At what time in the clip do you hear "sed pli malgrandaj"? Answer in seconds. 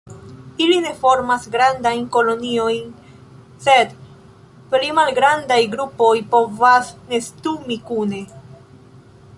3.67-5.61